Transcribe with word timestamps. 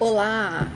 Olá, 0.00 0.72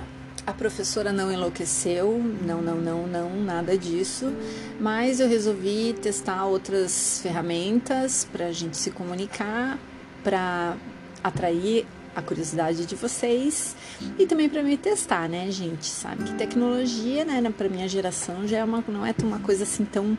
a 0.47 0.53
professora 0.53 1.11
não 1.11 1.33
enlouqueceu, 1.33 2.23
não, 2.43 2.61
não, 2.61 2.77
não, 2.77 3.07
não, 3.07 3.43
nada 3.43 3.77
disso, 3.79 4.31
mas 4.79 5.19
eu 5.19 5.27
resolvi 5.27 5.95
testar 5.95 6.45
outras 6.45 7.21
ferramentas 7.23 8.29
para 8.31 8.49
a 8.49 8.53
gente 8.53 8.77
se 8.77 8.91
comunicar, 8.91 9.79
para 10.23 10.77
atrair 11.23 11.87
a 12.15 12.21
curiosidade 12.21 12.85
de 12.85 12.95
vocês 12.95 13.75
e 14.19 14.27
também 14.27 14.47
para 14.47 14.63
me 14.63 14.77
testar, 14.77 15.27
né, 15.27 15.51
gente? 15.51 15.87
Sabe 15.87 16.25
que 16.25 16.35
tecnologia, 16.35 17.25
né, 17.25 17.43
para 17.51 17.67
minha 17.71 17.89
geração 17.89 18.47
já 18.47 18.59
é 18.59 18.65
uma, 18.65 18.85
não 18.87 19.07
é 19.07 19.15
uma 19.23 19.39
coisa 19.39 19.63
assim 19.63 19.87
tão 19.87 20.19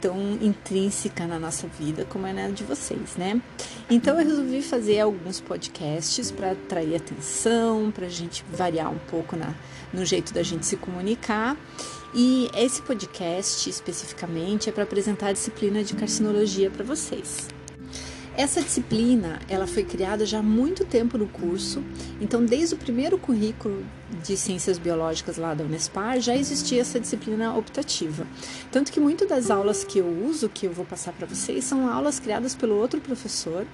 tão 0.00 0.38
intrínseca 0.40 1.26
na 1.26 1.38
nossa 1.38 1.66
vida 1.66 2.04
como 2.04 2.26
é 2.26 2.32
na 2.32 2.48
de 2.48 2.64
vocês, 2.64 3.16
né? 3.16 3.40
Então 3.90 4.18
eu 4.18 4.26
resolvi 4.26 4.62
fazer 4.62 5.00
alguns 5.00 5.40
podcasts 5.40 6.30
para 6.30 6.52
atrair 6.52 6.96
atenção, 6.96 7.90
para 7.90 8.06
a 8.06 8.10
gente 8.10 8.44
variar 8.52 8.90
um 8.90 8.98
pouco 9.10 9.36
na, 9.36 9.54
no 9.92 10.04
jeito 10.04 10.32
da 10.32 10.42
gente 10.42 10.66
se 10.66 10.76
comunicar. 10.76 11.56
E 12.14 12.48
esse 12.56 12.80
podcast 12.82 13.68
especificamente 13.68 14.68
é 14.68 14.72
para 14.72 14.84
apresentar 14.84 15.28
a 15.28 15.32
disciplina 15.32 15.84
de 15.84 15.94
carcinologia 15.94 16.70
para 16.70 16.84
vocês. 16.84 17.57
Essa 18.38 18.62
disciplina, 18.62 19.40
ela 19.48 19.66
foi 19.66 19.82
criada 19.82 20.24
já 20.24 20.38
há 20.38 20.42
muito 20.44 20.84
tempo 20.84 21.18
no 21.18 21.26
curso, 21.26 21.82
então 22.20 22.44
desde 22.44 22.76
o 22.76 22.78
primeiro 22.78 23.18
currículo 23.18 23.84
de 24.22 24.36
ciências 24.36 24.78
biológicas 24.78 25.36
lá 25.36 25.54
da 25.54 25.64
Unespar 25.64 26.20
já 26.20 26.36
existia 26.36 26.80
essa 26.80 27.00
disciplina 27.00 27.56
optativa. 27.56 28.24
Tanto 28.70 28.92
que 28.92 29.00
muitas 29.00 29.28
das 29.28 29.50
aulas 29.50 29.82
que 29.82 29.98
eu 29.98 30.06
uso, 30.06 30.48
que 30.48 30.66
eu 30.66 30.72
vou 30.72 30.84
passar 30.84 31.12
para 31.14 31.26
vocês, 31.26 31.64
são 31.64 31.90
aulas 31.90 32.20
criadas 32.20 32.54
pelo 32.54 32.76
outro 32.76 33.00
professor 33.00 33.66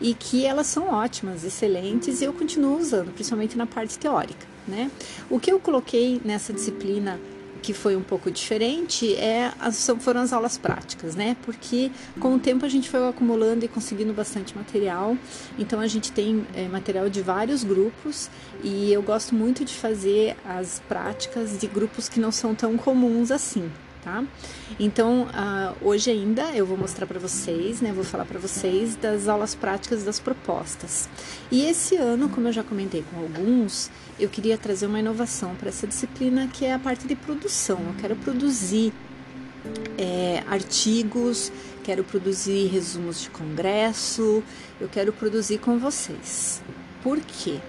e 0.00 0.14
que 0.14 0.46
elas 0.46 0.68
são 0.68 0.88
ótimas, 0.88 1.44
excelentes 1.44 2.22
e 2.22 2.24
eu 2.24 2.32
continuo 2.32 2.78
usando, 2.78 3.12
principalmente 3.12 3.58
na 3.58 3.66
parte 3.66 3.98
teórica, 3.98 4.46
né? 4.66 4.90
O 5.28 5.38
que 5.38 5.52
eu 5.52 5.60
coloquei 5.60 6.18
nessa 6.24 6.50
disciplina 6.50 7.20
que 7.62 7.72
foi 7.72 7.96
um 7.96 8.02
pouco 8.02 8.30
diferente 8.30 9.14
é 9.16 9.52
foram 10.00 10.20
as 10.20 10.32
aulas 10.32 10.56
práticas, 10.56 11.14
né? 11.14 11.36
Porque 11.42 11.90
com 12.20 12.34
o 12.34 12.38
tempo 12.38 12.64
a 12.64 12.68
gente 12.68 12.88
foi 12.88 13.06
acumulando 13.08 13.64
e 13.64 13.68
conseguindo 13.68 14.12
bastante 14.12 14.56
material. 14.56 15.16
Então 15.58 15.80
a 15.80 15.86
gente 15.86 16.12
tem 16.12 16.46
é, 16.54 16.68
material 16.68 17.08
de 17.08 17.20
vários 17.20 17.64
grupos 17.64 18.30
e 18.62 18.92
eu 18.92 19.02
gosto 19.02 19.34
muito 19.34 19.64
de 19.64 19.74
fazer 19.74 20.36
as 20.44 20.80
práticas 20.88 21.58
de 21.58 21.66
grupos 21.66 22.08
que 22.08 22.20
não 22.20 22.32
são 22.32 22.54
tão 22.54 22.76
comuns 22.76 23.30
assim 23.30 23.70
tá? 24.02 24.24
Então, 24.78 25.22
uh, 25.22 25.76
hoje 25.80 26.10
ainda 26.10 26.42
eu 26.52 26.64
vou 26.64 26.76
mostrar 26.76 27.06
para 27.06 27.18
vocês, 27.18 27.80
né? 27.80 27.92
Vou 27.92 28.04
falar 28.04 28.24
para 28.24 28.38
vocês 28.38 28.96
das 28.96 29.28
aulas 29.28 29.54
práticas 29.54 30.04
das 30.04 30.18
propostas. 30.18 31.08
E 31.50 31.64
esse 31.64 31.96
ano, 31.96 32.28
como 32.28 32.48
eu 32.48 32.52
já 32.52 32.62
comentei 32.62 33.04
com 33.10 33.20
alguns, 33.20 33.90
eu 34.18 34.28
queria 34.28 34.56
trazer 34.56 34.86
uma 34.86 34.98
inovação 34.98 35.54
para 35.54 35.68
essa 35.68 35.86
disciplina 35.86 36.48
que 36.48 36.64
é 36.64 36.74
a 36.74 36.78
parte 36.78 37.06
de 37.06 37.14
produção. 37.14 37.78
Eu 37.86 37.94
quero 38.00 38.16
produzir 38.16 38.92
é, 39.96 40.42
artigos, 40.48 41.52
quero 41.82 42.04
produzir 42.04 42.66
resumos 42.68 43.22
de 43.22 43.30
congresso, 43.30 44.42
eu 44.80 44.88
quero 44.88 45.12
produzir 45.12 45.58
com 45.58 45.78
vocês. 45.78 46.62
Por 47.02 47.20
quê? 47.20 47.60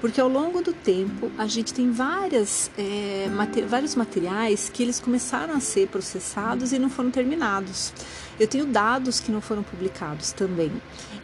Porque 0.00 0.20
ao 0.20 0.28
longo 0.28 0.62
do 0.62 0.72
tempo 0.72 1.30
a 1.36 1.46
gente 1.46 1.74
tem 1.74 1.90
várias, 1.90 2.70
é, 2.78 3.28
mater, 3.30 3.66
vários 3.66 3.94
materiais 3.94 4.70
que 4.72 4.82
eles 4.82 5.00
começaram 5.00 5.54
a 5.54 5.60
ser 5.60 5.88
processados 5.88 6.72
e 6.72 6.78
não 6.78 6.88
foram 6.88 7.10
terminados. 7.10 7.92
Eu 8.38 8.46
tenho 8.46 8.66
dados 8.66 9.18
que 9.18 9.32
não 9.32 9.40
foram 9.40 9.62
publicados 9.62 10.32
também. 10.32 10.70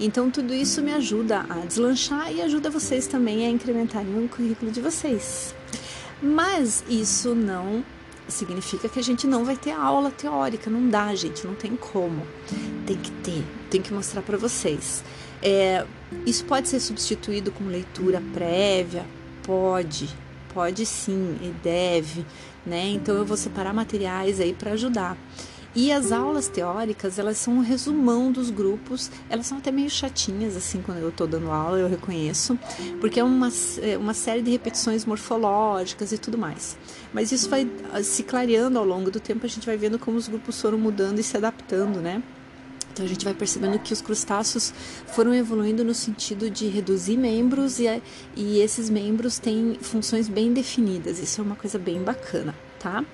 Então 0.00 0.30
tudo 0.30 0.52
isso 0.52 0.83
me 0.83 0.92
ajuda 0.92 1.47
a 1.48 1.61
deslanchar 1.61 2.33
e 2.33 2.42
ajuda 2.42 2.70
vocês 2.70 3.06
também 3.06 3.47
a 3.47 3.50
incrementarem 3.50 4.25
o 4.25 4.28
currículo 4.28 4.72
de 4.72 4.80
vocês. 4.80 5.55
Mas 6.20 6.85
isso 6.89 7.35
não 7.35 7.85
significa 8.27 8.89
que 8.89 8.98
a 8.98 9.02
gente 9.02 9.27
não 9.27 9.45
vai 9.45 9.56
ter 9.56 9.73
aula 9.73 10.11
teórica, 10.11 10.70
não 10.70 10.89
dá, 10.89 11.14
gente, 11.14 11.46
não 11.46 11.55
tem 11.55 11.77
como. 11.77 12.27
Tem 12.86 12.96
que 12.96 13.11
ter, 13.11 13.45
tem 13.70 13.83
que 13.83 13.92
mostrar 13.92 14.23
para 14.23 14.36
vocês. 14.36 15.05
É, 15.44 15.84
isso 16.24 16.44
pode 16.46 16.68
ser 16.68 16.80
substituído 16.80 17.52
com 17.52 17.64
leitura 17.64 18.22
prévia? 18.32 19.05
Pode, 19.42 20.08
pode 20.55 20.86
sim 20.86 21.36
e 21.42 21.50
deve, 21.62 22.24
né? 22.64 22.88
Então 22.88 23.14
eu 23.14 23.27
vou 23.27 23.36
separar 23.36 23.74
materiais 23.74 24.40
aí 24.40 24.55
para 24.55 24.72
ajudar. 24.72 25.18
E 25.77 25.90
as 25.90 26.12
aulas 26.12 26.46
teóricas, 26.46 27.18
elas 27.18 27.36
são 27.36 27.55
um 27.55 27.60
resumão 27.60 28.30
dos 28.30 28.48
grupos, 28.48 29.10
elas 29.28 29.44
são 29.44 29.58
até 29.58 29.72
meio 29.72 29.90
chatinhas, 29.90 30.56
assim, 30.56 30.80
quando 30.80 30.98
eu 30.98 31.08
estou 31.08 31.27
dando 31.27 31.50
aula, 31.50 31.78
eu 31.78 31.88
reconheço, 31.88 32.56
porque 33.00 33.18
é 33.18 33.24
uma, 33.24 33.48
é 33.82 33.98
uma 33.98 34.14
série 34.14 34.40
de 34.40 34.52
repetições 34.52 35.05
morfológicas 35.05 36.12
e 36.12 36.18
tudo 36.18 36.38
mais. 36.38 36.78
Mas 37.12 37.32
isso 37.32 37.50
vai 37.50 37.68
ah, 37.92 38.00
se 38.05 38.22
clareando 38.22 38.78
ao 38.78 38.84
longo 38.84 39.11
do 39.11 39.18
tempo, 39.18 39.44
a 39.44 39.48
gente 39.48 39.66
vai 39.66 39.76
vendo 39.76 39.98
como 39.98 40.16
os 40.16 40.28
grupos 40.28 40.61
foram 40.61 40.78
mudando 40.78 41.18
e 41.18 41.24
se 41.24 41.36
adaptando, 41.36 42.00
né? 42.00 42.22
Então 42.94 43.05
a 43.05 43.08
gente 43.08 43.24
vai 43.24 43.34
percebendo 43.34 43.77
que 43.80 43.92
os 43.92 44.00
crustáceos 44.00 44.72
foram 45.08 45.34
evoluindo 45.34 45.84
no 45.84 45.92
sentido 45.92 46.48
de 46.48 46.68
reduzir 46.68 47.16
membros 47.16 47.80
e, 47.80 47.86
e 48.36 48.60
esses 48.60 48.88
membros 48.88 49.36
têm 49.36 49.77
funções 49.80 50.28
bem 50.28 50.52
definidas. 50.52 51.18
Isso 51.18 51.40
é 51.40 51.44
uma 51.44 51.56
coisa 51.56 51.77
bem 51.77 52.00
bacana, 52.00 52.55
tá? 52.78 53.05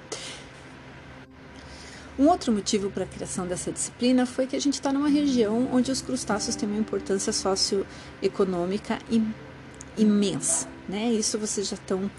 Um 2.19 2.29
outro 2.29 2.53
motivo 2.53 2.91
para 2.91 3.05
a 3.05 3.07
criação 3.07 3.47
dessa 3.47 3.73
disciplina 3.73 4.27
foi 4.27 4.47
que 4.47 4.55
a 4.55 4.61
gente 4.61 4.75
está 4.75 4.93
numa 4.93 5.09
região 5.09 5.71
onde 5.73 5.91
os 5.91 6.03
crustáceos 6.03 6.55
têm 6.55 6.69
uma 6.69 6.79
importância 6.79 7.33
socioeconômica 7.33 8.99
imensa, 9.97 10.69
né? 10.87 11.11
Isso 11.11 11.39
vocês 11.39 11.67
já 11.67 11.77
estão 11.77 12.11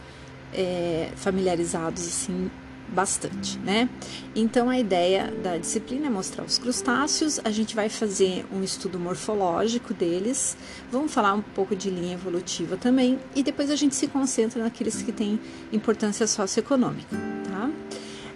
é, 0.51 1.11
familiarizados 1.15 2.07
assim 2.07 2.49
bastante, 2.91 3.57
né? 3.59 3.89
Então 4.35 4.69
a 4.69 4.77
ideia 4.77 5.33
da 5.41 5.57
disciplina 5.57 6.07
é 6.07 6.09
mostrar 6.09 6.43
os 6.43 6.57
crustáceos, 6.57 7.39
a 7.43 7.49
gente 7.49 7.75
vai 7.75 7.89
fazer 7.89 8.45
um 8.51 8.63
estudo 8.63 8.99
morfológico 8.99 9.93
deles, 9.93 10.57
vamos 10.91 11.13
falar 11.13 11.33
um 11.33 11.41
pouco 11.41 11.75
de 11.75 11.89
linha 11.89 12.13
evolutiva 12.13 12.75
também 12.75 13.19
e 13.35 13.41
depois 13.41 13.71
a 13.71 13.75
gente 13.75 13.95
se 13.95 14.07
concentra 14.07 14.61
naqueles 14.61 15.01
que 15.01 15.11
têm 15.11 15.39
importância 15.71 16.27
socioeconômica, 16.27 17.15
tá? 17.45 17.69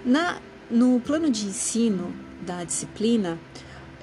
Na, 0.05 0.39
no 0.69 0.99
plano 0.99 1.29
de 1.29 1.45
ensino 1.45 2.13
da 2.41 2.63
disciplina, 2.63 3.37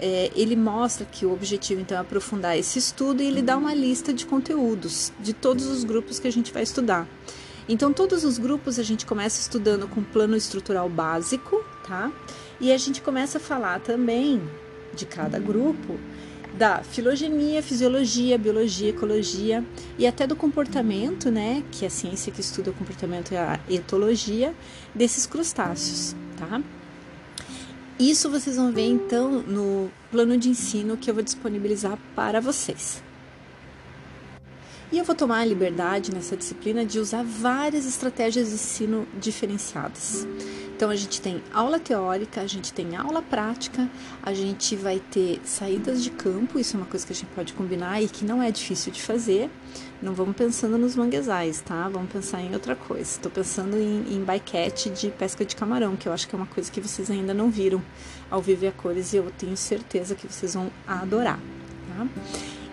é, 0.01 0.33
ele 0.35 0.57
mostra 0.57 1.07
que 1.07 1.25
o 1.25 1.33
objetivo 1.33 1.81
então 1.81 1.97
é 1.97 2.01
aprofundar 2.01 2.59
esse 2.59 2.79
estudo 2.79 3.23
e 3.23 3.27
ele 3.27 3.41
dá 3.41 3.57
uma 3.57 3.73
lista 3.73 4.13
de 4.13 4.27
conteúdos 4.27 5.13
de 5.21 5.33
todos 5.33 5.67
os 5.67 5.85
grupos 5.85 6.19
que 6.19 6.27
a 6.27 6.33
gente 6.33 6.53
vai 6.53 6.65
estudar. 6.65 7.07
Então, 7.69 7.93
todos 7.93 8.25
os 8.25 8.39
grupos 8.39 8.79
a 8.79 8.83
gente 8.83 9.07
começa 9.07 9.41
estudando 9.41 9.87
com 9.89 10.03
plano 10.03 10.37
estrutural 10.37 10.89
básico, 10.89 11.65
tá? 11.87 12.11
E 12.61 12.73
a 12.73 12.79
gente 12.79 13.01
começa 13.01 13.39
a 13.39 13.41
falar 13.41 13.81
também 13.81 14.43
de 14.95 15.07
cada 15.07 15.39
grupo 15.39 15.99
da 16.55 16.83
filogenia, 16.83 17.63
fisiologia, 17.63 18.37
biologia, 18.37 18.91
ecologia 18.91 19.65
e 19.99 20.07
até 20.07 20.27
do 20.27 20.37
comportamento, 20.37 21.31
né, 21.31 21.63
que 21.73 21.85
é 21.85 21.89
a 21.89 21.91
ciência 21.91 22.31
que 22.31 22.41
estuda 22.41 22.71
o 22.71 22.75
comportamento 22.75 23.33
e 23.33 23.37
a 23.37 23.59
etologia 23.71 24.55
desses 24.95 25.27
crustáceos, 25.27 26.15
tá? 26.37 26.61
Isso 27.99 28.29
vocês 28.29 28.57
vão 28.57 28.73
ver 28.73 28.87
então 28.87 29.43
no 29.43 29.91
plano 30.11 30.37
de 30.37 30.49
ensino 30.49 30.97
que 30.97 31.09
eu 31.09 31.15
vou 31.15 31.23
disponibilizar 31.23 31.99
para 32.15 32.41
vocês. 32.41 33.03
E 34.93 34.99
eu 34.99 35.05
vou 35.05 35.15
tomar 35.15 35.39
a 35.39 35.45
liberdade 35.47 36.13
nessa 36.13 36.37
disciplina 36.37 36.85
de 36.85 36.99
usar 36.99 37.25
várias 37.25 37.87
estratégias 37.87 38.49
de 38.49 38.55
ensino 38.57 39.09
diferenciadas. 39.19 40.27
Então 40.77 40.91
a 40.91 40.97
gente 40.97 41.19
tem 41.19 41.43
aula 41.51 41.79
teórica, 41.79 42.43
a 42.43 42.47
gente 42.47 42.75
tem 42.75 42.95
aula 42.95 43.23
prática, 43.23 43.89
a 44.23 44.35
gente 44.35 44.77
vai 44.77 45.01
ter 45.01 45.41
saídas 45.45 46.05
de 46.05 46.11
campo, 46.11 46.59
isso 46.59 46.77
é 46.77 46.81
uma 46.81 46.87
coisa 46.87 47.07
que 47.07 47.13
a 47.15 47.17
gente 47.17 47.31
pode 47.35 47.55
combinar 47.55 48.03
e 48.03 48.09
que 48.09 48.23
não 48.23 48.43
é 48.43 48.51
difícil 48.51 48.93
de 48.93 49.01
fazer. 49.01 49.49
Não 50.03 50.13
vamos 50.13 50.37
pensando 50.37 50.77
nos 50.77 50.95
manguezais, 50.95 51.63
tá? 51.63 51.89
Vamos 51.89 52.13
pensar 52.13 52.43
em 52.43 52.53
outra 52.53 52.77
coisa. 52.77 53.03
Estou 53.03 53.33
pensando 53.33 53.79
em, 53.79 54.15
em 54.15 54.91
de 54.95 55.09
pesca 55.11 55.43
de 55.43 55.57
camarão, 55.57 55.97
que 55.97 56.07
eu 56.07 56.13
acho 56.13 56.29
que 56.29 56.35
é 56.35 56.37
uma 56.37 56.47
coisa 56.47 56.71
que 56.71 56.83
vocês 56.83 57.11
ainda 57.11 57.33
não 57.33 57.51
viram 57.51 57.83
ao 58.31 58.43
viver 58.43 58.69
a 58.69 58.73
cores 58.73 59.15
e 59.15 59.17
eu 59.17 59.33
tenho 59.39 59.57
certeza 59.57 60.15
que 60.15 60.31
vocês 60.31 60.53
vão 60.53 60.71
adorar, 60.87 61.39
tá? 61.97 62.07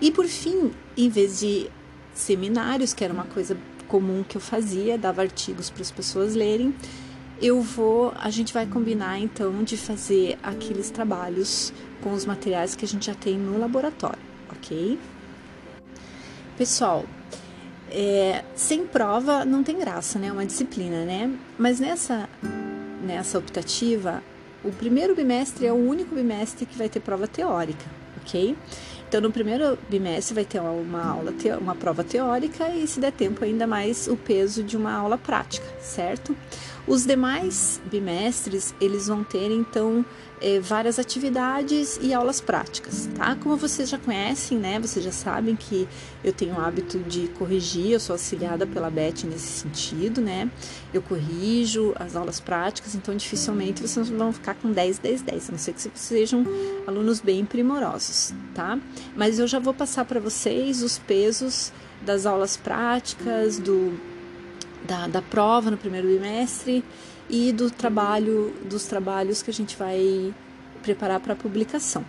E 0.02 0.12
por 0.12 0.26
fim, 0.26 0.72
em 0.98 1.10
vez 1.10 1.40
de 1.40 1.70
seminários, 2.14 2.94
que 2.94 3.04
era 3.04 3.14
uma 3.14 3.26
coisa 3.26 3.58
comum 3.88 4.24
que 4.24 4.38
eu 4.38 4.42
fazia, 4.42 4.98
dava 4.98 5.22
artigos 5.22 5.70
para 5.70 5.82
as 5.82 5.92
pessoas 5.92 6.36
lerem. 6.36 6.74
Eu 7.42 7.62
vou, 7.62 8.14
a 8.20 8.30
gente 8.30 8.54
vai 8.54 8.66
combinar 8.66 9.20
então 9.20 9.64
de 9.64 9.78
fazer 9.78 10.38
aqueles 10.44 10.90
trabalhos 10.90 11.74
com 12.02 12.14
os 12.14 12.26
materiais 12.26 12.76
que 12.76 12.86
a 12.86 12.88
gente 12.88 13.06
já 13.06 13.16
tem 13.16 13.38
no 13.38 13.58
laboratório, 13.58 14.20
ok? 14.52 15.00
Pessoal, 16.58 17.06
é, 17.90 18.44
sem 18.56 18.86
prova 18.86 19.46
não 19.46 19.64
tem 19.64 19.80
graça, 19.80 20.20
né? 20.20 20.28
É 20.28 20.32
uma 20.32 20.46
disciplina, 20.46 21.06
né? 21.06 21.34
Mas 21.58 21.80
nessa, 21.80 22.30
nessa 23.02 23.38
optativa, 23.38 24.22
o 24.64 24.72
primeiro 24.72 25.16
bimestre 25.16 25.66
é 25.66 25.72
o 25.72 25.76
único 25.76 26.14
bimestre 26.14 26.66
que 26.66 26.78
vai 26.78 26.90
ter 26.90 27.00
prova 27.00 27.28
teórica, 27.28 27.86
ok? 28.22 28.56
Então, 29.10 29.22
no 29.22 29.32
primeiro 29.32 29.76
bimestre 29.90 30.36
vai 30.36 30.46
ter 30.46 30.60
uma 30.62 31.04
aula, 31.04 31.34
uma 31.60 31.74
prova 31.74 32.04
teórica 32.04 32.70
e, 32.70 32.88
se 32.88 33.00
der 33.00 33.12
tempo, 33.12 33.44
ainda 33.44 33.66
mais 33.66 34.08
o 34.08 34.16
peso 34.16 34.62
de 34.62 34.78
uma 34.78 34.94
aula 34.94 35.18
prática, 35.18 35.66
certo? 35.82 36.38
Os 36.86 37.08
demais 37.08 37.82
bimestres, 37.90 38.72
eles 38.80 39.08
vão 39.08 39.24
ter, 39.24 39.50
então, 39.50 40.06
é, 40.42 40.60
várias 40.60 41.00
atividades 41.00 42.00
e 42.02 42.14
aulas 42.14 42.40
práticas, 42.40 43.10
tá? 43.16 43.36
Como 43.36 43.58
vocês 43.58 43.90
já 43.90 43.98
conhecem, 43.98 44.58
né? 44.58 44.80
Vocês 44.80 45.04
já 45.04 45.12
sabem 45.12 45.56
que 45.56 45.88
eu 46.24 46.32
tenho 46.32 46.56
o 46.56 46.60
hábito 46.60 47.00
de 47.00 47.28
corrigir, 47.30 47.92
eu 47.92 48.00
sou 48.00 48.14
auxiliada 48.14 48.66
pela 48.66 48.90
Beth 48.90 49.24
nesse 49.26 49.60
sentido, 49.60 50.22
né? 50.22 50.50
Eu 50.94 51.02
corrijo 51.02 51.94
as 51.96 52.16
aulas 52.16 52.40
práticas, 52.40 52.96
então 52.96 53.16
dificilmente 53.16 53.82
vocês 53.82 54.10
vão 54.10 54.32
ficar 54.32 54.56
com 54.56 54.72
10, 54.72 55.00
10, 55.00 55.22
10, 55.22 55.50
a 55.50 55.52
não 55.52 55.60
ser 55.60 55.74
que 55.74 55.82
vocês 55.82 55.94
sejam 55.96 56.46
alunos 56.88 57.20
bem 57.20 57.46
primorosos, 57.46 58.34
tá? 58.54 58.80
Mas 59.16 59.40
eu 59.40 59.48
já 59.48 59.60
vou 59.60 59.74
passar 59.74 60.06
para 60.06 60.20
vocês 60.20 60.82
os 60.82 60.98
pesos 60.98 61.72
das 62.02 62.26
aulas 62.26 62.56
práticas, 62.56 63.60
do, 63.60 64.00
da, 64.88 65.08
da 65.08 65.22
prova 65.22 65.70
no 65.70 65.78
primeiro 65.78 66.08
bimestre 66.08 66.84
e 67.30 67.52
do 67.52 67.70
trabalho, 67.70 68.54
dos 68.66 68.86
trabalhos 68.86 69.42
que 69.42 69.52
a 69.52 69.54
gente 69.54 69.76
vai 69.78 70.34
preparar 70.82 71.20
para 71.20 71.36
publicação. 71.36 72.04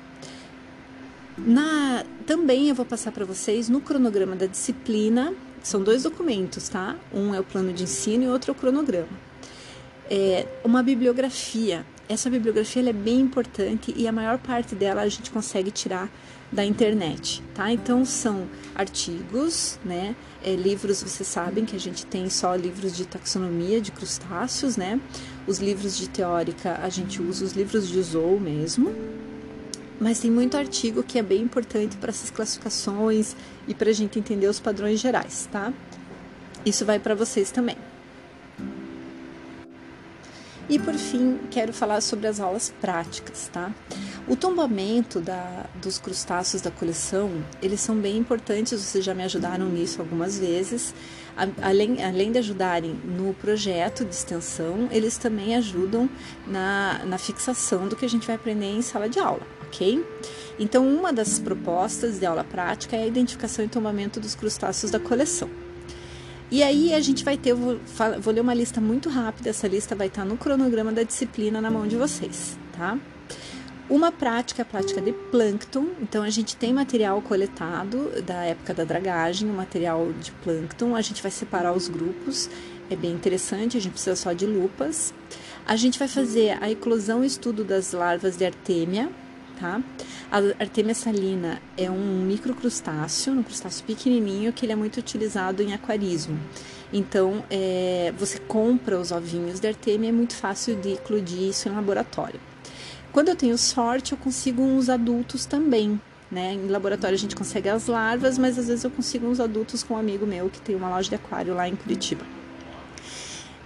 Na, 1.37 2.05
também 2.27 2.69
eu 2.69 2.75
vou 2.75 2.85
passar 2.85 3.13
para 3.13 3.25
vocês 3.25 3.69
no 3.69 3.81
cronograma 3.81 4.37
da 4.37 4.47
disciplina, 4.47 5.35
são 5.63 5.83
dois 5.83 6.03
documentos, 6.03 6.69
tá? 6.69 6.97
Um 7.13 7.35
é 7.35 7.41
o 7.41 7.45
plano 7.45 7.73
de 7.73 7.85
ensino 7.85 8.25
e 8.25 8.29
outro 8.29 8.51
é 8.51 8.53
o 8.53 8.55
cronograma. 8.55 9.09
É 10.09 10.47
uma 10.65 10.83
bibliografia. 10.83 11.85
Essa 12.09 12.29
bibliografia 12.29 12.89
é 12.89 12.93
bem 12.93 13.21
importante 13.21 13.95
e 13.97 14.09
a 14.09 14.13
maior 14.13 14.39
parte 14.39 14.75
dela 14.75 15.03
a 15.03 15.09
gente 15.09 15.31
consegue 15.31 15.71
tirar 15.71 16.11
da 16.53 16.65
internet, 16.65 17.43
tá? 17.55 17.71
Então 17.73 18.05
são 18.05 18.49
artigos, 18.75 19.79
né? 19.85 20.17
É, 20.43 20.55
livros, 20.55 21.03
vocês 21.03 21.29
sabem 21.29 21.65
que 21.65 21.77
a 21.77 21.81
gente 21.81 22.05
tem 22.07 22.29
só 22.29 22.55
livros 22.55 22.97
de 22.97 23.07
taxonomia 23.07 23.81
de 23.81 23.93
crustáceos, 23.93 24.77
né? 24.77 25.01
Os 25.47 25.59
livros 25.59 25.97
de 25.97 26.09
teórica 26.09 26.81
a 26.83 26.89
gente 26.89 27.23
usa 27.23 27.45
os 27.45 27.53
livros 27.53 27.89
de 27.89 28.03
Zou 28.03 28.41
mesmo, 28.41 28.93
mas 30.01 30.19
tem 30.19 30.31
muito 30.31 30.57
artigo 30.57 31.03
que 31.03 31.19
é 31.19 31.23
bem 31.23 31.43
importante 31.43 31.97
para 31.97 32.11
essas 32.11 32.31
classificações 32.31 33.37
e 33.69 33.75
para 33.75 33.91
a 33.91 33.93
gente 33.93 34.19
entender 34.19 34.49
os 34.49 34.59
padrões 34.59 34.99
gerais, 34.99 35.49
tá? 35.53 35.73
Isso 36.65 36.85
vai 36.85 36.99
para 36.99 37.15
vocês 37.15 37.51
também. 37.51 37.77
E 40.71 40.79
por 40.79 40.95
fim, 40.95 41.37
quero 41.51 41.73
falar 41.73 42.01
sobre 42.01 42.29
as 42.29 42.39
aulas 42.39 42.73
práticas, 42.81 43.51
tá? 43.53 43.75
O 44.29 44.37
tombamento 44.37 45.21
da, 45.21 45.67
dos 45.83 45.99
crustáceos 45.99 46.63
da 46.63 46.71
coleção, 46.71 47.45
eles 47.61 47.81
são 47.81 47.97
bem 47.97 48.17
importantes, 48.17 48.81
vocês 48.81 49.05
já 49.05 49.13
me 49.13 49.25
ajudaram 49.25 49.67
nisso 49.69 50.01
algumas 50.01 50.39
vezes. 50.39 50.95
Além, 51.61 52.05
além 52.05 52.31
de 52.31 52.39
ajudarem 52.39 52.93
no 53.05 53.35
projeto 53.35 54.05
de 54.05 54.15
extensão, 54.15 54.89
eles 54.93 55.19
também 55.19 55.57
ajudam 55.57 56.09
na, 56.47 57.01
na 57.05 57.19
fixação 57.19 57.89
do 57.89 57.97
que 57.97 58.05
a 58.05 58.09
gente 58.09 58.29
vai 58.29 58.37
aprender 58.37 58.67
em 58.67 58.81
sala 58.81 59.09
de 59.09 59.19
aula, 59.19 59.43
ok? 59.67 60.07
Então, 60.57 60.87
uma 60.87 61.13
das 61.13 61.41
propostas 61.41 62.21
de 62.21 62.27
aula 62.27 62.45
prática 62.45 62.95
é 62.95 63.03
a 63.03 63.07
identificação 63.09 63.65
e 63.65 63.69
tombamento 63.69 64.21
dos 64.21 64.37
crustáceos 64.37 64.93
da 64.93 65.01
coleção. 65.01 65.51
E 66.51 66.63
aí 66.65 66.93
a 66.93 67.01
gente 67.01 67.25
vai 67.25 67.37
ter, 67.37 67.55
vou, 67.55 67.79
vou 68.21 68.35
ler 68.35 68.41
uma 68.41 68.55
lista 68.55 68.81
muito 68.81 69.09
rápida, 69.09 69.51
essa 69.51 69.69
lista 69.69 69.95
vai 69.95 70.09
estar 70.09 70.25
no 70.25 70.37
cronograma 70.37 70.91
da 70.91 71.05
disciplina 71.05 71.61
na 71.61 71.71
mão 71.71 71.87
de 71.87 71.97
vocês, 71.97 72.59
tá? 72.77 72.99
Uma 73.89 74.11
prática, 74.11 74.63
a 74.63 74.65
prática 74.65 75.01
de 75.01 75.13
plâncton. 75.13 75.89
Então, 76.01 76.23
a 76.23 76.31
gente 76.31 76.57
tem 76.57 76.73
material 76.73 77.21
coletado 77.23 78.23
da 78.23 78.45
época 78.45 78.73
da 78.73 78.85
dragagem, 78.85 79.51
o 79.51 79.53
material 79.53 80.13
de 80.21 80.31
plâncton. 80.31 80.95
A 80.95 81.03
gente 81.03 81.21
vai 81.21 81.31
separar 81.31 81.73
os 81.73 81.89
grupos, 81.89 82.49
é 82.89 82.95
bem 82.95 83.13
interessante, 83.13 83.77
a 83.77 83.81
gente 83.81 83.93
precisa 83.93 84.15
só 84.15 84.33
de 84.33 84.47
lupas. 84.47 85.13
A 85.67 85.75
gente 85.75 85.99
vai 85.99 86.07
fazer 86.07 86.57
a 86.63 86.71
eclosão 86.71 87.25
e 87.25 87.27
estudo 87.27 87.65
das 87.65 87.93
larvas 87.93 88.37
de 88.37 88.45
artêmia, 88.45 89.09
tá? 89.61 89.83
A 90.33 90.39
Artemia 90.59 90.95
salina 90.95 91.61
é 91.77 91.91
um 91.91 92.25
microcrustáceo, 92.25 93.35
um 93.35 93.43
crustáceo 93.43 93.85
pequenininho 93.85 94.53
que 94.53 94.65
ele 94.65 94.73
é 94.73 94.77
muito 94.77 94.97
utilizado 94.99 95.63
em 95.63 95.75
aquarismo. 95.75 96.39
Então, 96.93 97.45
é, 97.51 98.13
você 98.19 98.39
compra 98.39 98.99
os 98.99 99.13
ovinhos 99.13 99.61
de 99.61 99.69
Artemia, 99.69 100.09
é 100.09 100.13
muito 100.13 100.35
fácil 100.35 100.75
de 100.77 100.95
eclodir 100.95 101.43
isso 101.43 101.69
em 101.69 101.73
laboratório. 101.73 102.41
Quando 103.13 103.29
eu 103.29 103.37
tenho 103.37 103.59
sorte, 103.59 104.13
eu 104.13 104.19
consigo 104.19 104.63
uns 104.63 104.89
adultos 104.89 105.45
também. 105.45 106.01
Né? 106.31 106.55
Em 106.55 106.69
laboratório 106.69 107.15
a 107.15 107.19
gente 107.19 107.35
consegue 107.35 107.69
as 107.69 107.89
larvas, 107.89 108.39
mas 108.39 108.57
às 108.57 108.69
vezes 108.69 108.85
eu 108.85 108.91
consigo 108.91 109.27
uns 109.27 109.41
adultos 109.41 109.83
com 109.83 109.95
um 109.95 109.97
amigo 109.97 110.25
meu 110.25 110.49
que 110.49 110.61
tem 110.61 110.77
uma 110.77 110.89
loja 110.89 111.09
de 111.09 111.17
aquário 111.17 111.55
lá 111.55 111.69
em 111.69 111.75
Curitiba. 111.75 112.25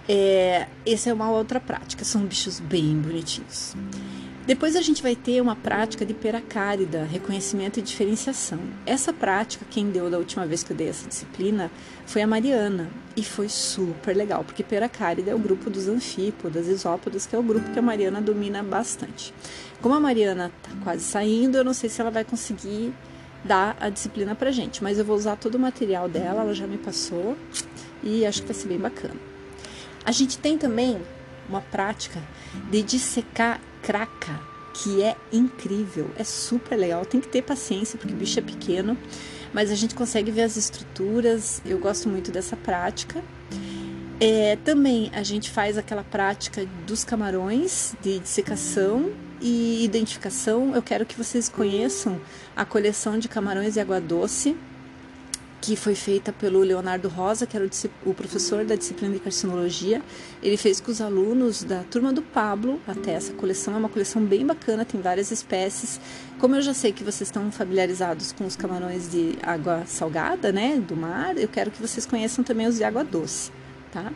É, 0.09 0.67
essa 0.85 1.09
é 1.09 1.13
uma 1.13 1.29
outra 1.31 1.59
prática, 1.59 2.03
são 2.03 2.21
bichos 2.25 2.59
bem 2.59 2.95
bonitinhos. 2.95 3.75
Depois 4.45 4.75
a 4.75 4.81
gente 4.81 5.01
vai 5.01 5.15
ter 5.15 5.41
uma 5.41 5.55
prática 5.55 6.05
de 6.05 6.13
peracárida, 6.13 7.03
reconhecimento 7.03 7.79
e 7.79 7.81
diferenciação. 7.81 8.59
Essa 8.85 9.11
prática, 9.11 9.65
quem 9.71 9.89
deu 9.89 10.07
da 10.07 10.19
última 10.19 10.45
vez 10.45 10.61
que 10.61 10.71
eu 10.71 10.77
dei 10.77 10.87
essa 10.87 11.07
disciplina, 11.07 11.71
foi 12.05 12.21
a 12.21 12.27
Mariana. 12.27 12.87
E 13.17 13.23
foi 13.23 13.49
super 13.49 14.15
legal, 14.15 14.43
porque 14.43 14.61
peracárida 14.61 15.31
é 15.31 15.35
o 15.35 15.39
grupo 15.39 15.67
dos 15.67 15.87
anfípodas, 15.87 16.67
isópodas, 16.67 17.25
que 17.25 17.35
é 17.35 17.39
o 17.39 17.41
grupo 17.41 17.71
que 17.71 17.79
a 17.79 17.81
Mariana 17.81 18.21
domina 18.21 18.61
bastante. 18.61 19.33
Como 19.81 19.95
a 19.95 19.99
Mariana 19.99 20.51
está 20.55 20.77
quase 20.83 21.03
saindo, 21.03 21.57
eu 21.57 21.63
não 21.63 21.73
sei 21.73 21.89
se 21.89 21.99
ela 21.99 22.11
vai 22.11 22.23
conseguir 22.23 22.93
dar 23.43 23.75
a 23.79 23.89
disciplina 23.89 24.35
pra 24.35 24.51
gente, 24.51 24.83
mas 24.83 24.99
eu 24.99 25.05
vou 25.05 25.15
usar 25.15 25.37
todo 25.37 25.55
o 25.55 25.59
material 25.59 26.07
dela, 26.07 26.41
ela 26.41 26.53
já 26.53 26.67
me 26.67 26.77
passou 26.77 27.35
e 28.03 28.23
acho 28.25 28.41
que 28.41 28.47
vai 28.47 28.55
ser 28.55 28.67
bem 28.67 28.77
bacana. 28.77 29.15
A 30.03 30.11
gente 30.11 30.37
tem 30.37 30.55
também 30.55 31.01
uma 31.49 31.61
prática 31.61 32.21
de 32.69 32.81
dissecar 32.81 33.59
craca, 33.85 34.41
que 34.73 35.03
é 35.03 35.15
incrível, 35.31 36.09
é 36.17 36.23
super 36.23 36.75
legal. 36.75 37.05
Tem 37.05 37.21
que 37.21 37.27
ter 37.27 37.43
paciência 37.43 37.97
porque 37.99 38.13
o 38.13 38.17
bicho 38.17 38.39
é 38.39 38.41
pequeno, 38.41 38.97
mas 39.53 39.71
a 39.71 39.75
gente 39.75 39.93
consegue 39.93 40.31
ver 40.31 40.41
as 40.41 40.57
estruturas. 40.57 41.61
Eu 41.63 41.77
gosto 41.77 42.09
muito 42.09 42.31
dessa 42.31 42.57
prática. 42.57 43.23
É, 44.19 44.57
também 44.65 45.11
a 45.13 45.21
gente 45.21 45.51
faz 45.51 45.77
aquela 45.77 46.03
prática 46.03 46.65
dos 46.87 47.03
camarões 47.03 47.95
de 48.01 48.17
dissecação 48.17 49.11
e 49.39 49.83
identificação. 49.83 50.73
Eu 50.73 50.81
quero 50.81 51.05
que 51.05 51.15
vocês 51.15 51.47
conheçam 51.47 52.19
a 52.55 52.65
coleção 52.65 53.19
de 53.19 53.27
camarões 53.27 53.75
e 53.75 53.79
água 53.79 54.01
doce 54.01 54.57
que 55.65 55.75
foi 55.75 55.95
feita 55.95 56.31
pelo 56.31 56.59
Leonardo 56.59 57.09
Rosa, 57.09 57.47
que 57.47 57.57
era 57.57 57.65
o, 57.65 58.09
o, 58.09 58.13
professor 58.13 58.63
da 58.63 58.75
disciplina 58.75 59.15
de 59.15 59.19
carcinologia. 59.19 59.99
Ele 60.43 60.57
fez 60.57 60.79
com 60.79 60.91
os 60.91 61.01
alunos 61.01 61.63
da 61.63 61.83
turma 61.83 62.13
do 62.13 62.21
Pablo 62.21 62.79
até 62.87 63.13
essa 63.13 63.33
coleção. 63.33 63.73
É 63.73 63.77
uma 63.77 63.89
coleção 63.89 64.23
bem 64.23 64.45
bacana, 64.45 64.85
tem 64.85 65.01
várias 65.01 65.31
espécies. 65.31 65.99
Como 66.37 66.55
eu 66.55 66.61
já 66.61 66.71
sei 66.71 66.93
que 66.93 67.03
vocês 67.03 67.29
estão 67.29 67.51
familiarizados 67.51 68.31
com 68.31 68.45
os 68.45 68.55
camarões 68.55 69.09
de 69.09 69.39
água 69.41 69.83
salgada, 69.87 70.51
né, 70.51 70.77
do 70.77 70.95
mar, 70.95 71.35
eu 71.35 71.47
quero 71.47 71.71
que 71.71 71.81
vocês 71.81 72.05
conheçam 72.05 72.43
também 72.43 72.67
os 72.67 72.75
de 72.75 72.83
água 72.83 73.03
doce, 73.03 73.51
tá? 73.91 74.13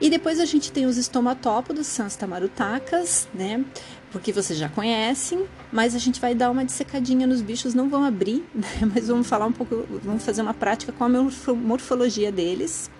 E 0.00 0.08
depois 0.08 0.38
a 0.38 0.44
gente 0.44 0.70
tem 0.70 0.86
os 0.86 0.96
estomatópodos, 0.96 1.88
são 1.88 2.06
as 2.06 2.14
tamarutacas, 2.14 3.26
né? 3.34 3.64
Porque 4.10 4.32
vocês 4.32 4.58
já 4.58 4.68
conhecem, 4.68 5.46
mas 5.70 5.94
a 5.94 5.98
gente 5.98 6.20
vai 6.20 6.34
dar 6.34 6.50
uma 6.50 6.64
dissecadinha 6.64 7.26
nos 7.26 7.42
bichos, 7.42 7.74
não 7.74 7.88
vão 7.88 8.04
abrir, 8.04 8.44
né? 8.54 8.90
mas 8.94 9.08
vamos 9.08 9.26
falar 9.26 9.46
um 9.46 9.52
pouco, 9.52 9.86
vamos 10.02 10.24
fazer 10.24 10.42
uma 10.42 10.54
prática 10.54 10.92
com 10.92 11.04
a 11.04 11.08
morfologia 11.08 12.32
deles. 12.32 12.90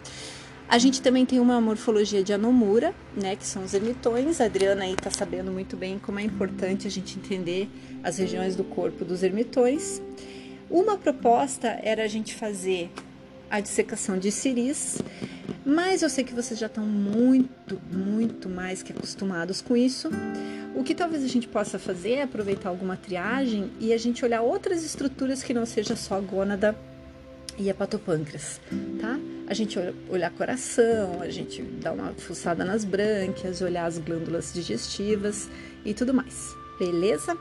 A 0.69 0.77
gente 0.77 1.01
também 1.01 1.25
tem 1.25 1.41
uma 1.41 1.63
morfologia 1.63 2.23
de 2.23 2.31
anomura, 2.35 2.95
né, 3.17 3.35
que 3.35 3.47
são 3.47 3.65
os 3.65 3.73
ermitões. 3.73 4.39
A 4.39 4.45
Adriana 4.45 4.85
aí 4.85 4.95
tá 4.95 5.11
sabendo 5.11 5.51
muito 5.51 5.79
bem 5.79 5.99
como 5.99 6.19
é 6.19 6.23
importante 6.23 6.87
a 6.87 6.91
gente 6.91 7.19
entender 7.19 7.71
as 8.03 8.19
regiões 8.19 8.55
do 8.55 8.63
corpo 8.63 9.03
dos 9.03 9.23
ermitões. 9.23 10.03
Uma 10.69 10.99
proposta 10.99 11.69
era 11.83 12.05
a 12.05 12.07
gente 12.07 12.35
fazer 12.35 12.91
a 13.51 13.61
dissecação 13.61 14.19
de 14.19 14.31
ciris, 14.31 15.01
mas 15.65 16.03
eu 16.03 16.11
sei 16.11 16.23
que 16.23 16.35
vocês 16.35 16.61
já 16.61 16.67
estão 16.67 16.85
muito, 16.85 17.81
muito 17.91 18.49
mais 18.49 18.83
que 18.83 18.93
acostumados 18.93 19.63
com 19.63 19.75
isso. 19.75 20.11
O 20.79 20.85
que 20.85 20.95
talvez 20.95 21.25
a 21.25 21.27
gente 21.27 21.49
possa 21.49 21.77
fazer 21.77 22.13
é 22.13 22.23
aproveitar 22.23 22.69
alguma 22.69 22.97
triagem 22.97 23.69
e 23.81 23.93
a 23.93 23.99
gente 23.99 24.25
olhar 24.25 24.43
outras 24.43 24.85
estruturas 24.85 25.43
que 25.43 25.53
não 25.53 25.67
seja 25.67 25.97
só 25.97 26.15
a 26.15 26.21
gônada 26.21 26.79
e 27.59 27.69
hepatopâncreas, 27.69 28.61
tá? 29.01 29.19
A 29.49 29.55
gente 29.55 29.77
olhar 30.09 30.31
coração, 30.31 31.21
a 31.21 31.29
gente 31.31 31.63
dar 31.63 31.95
uma 31.95 32.13
fuçada 32.13 32.65
nas 32.65 32.85
brânquias, 32.85 33.61
olhar 33.61 33.87
as 33.87 33.99
glândulas 33.99 34.55
digestivas 34.55 35.51
e 35.85 35.93
tudo 35.93 36.15
mais, 36.15 36.55
beleza? 36.79 37.37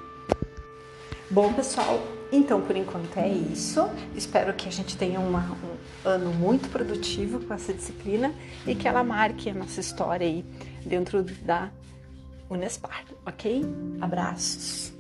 Bom, 1.29 1.53
pessoal, 1.53 2.01
então 2.31 2.59
por 2.59 2.75
enquanto 2.75 3.19
é 3.19 3.29
isso. 3.29 3.87
Espero 4.15 4.51
que 4.55 4.67
a 4.67 4.71
gente 4.71 4.97
tenha 4.97 5.19
uma, 5.19 5.55
um 6.03 6.09
ano 6.09 6.33
muito 6.33 6.69
produtivo 6.69 7.39
com 7.45 7.53
essa 7.53 7.71
disciplina 7.71 8.33
e 8.65 8.73
que 8.73 8.87
ela 8.87 9.03
marque 9.03 9.47
a 9.47 9.53
nossa 9.53 9.79
história 9.79 10.25
aí 10.25 10.43
dentro 10.83 11.21
da 11.21 11.69
Unespar, 12.49 13.03
ok? 13.25 13.63
Abraços! 14.01 14.96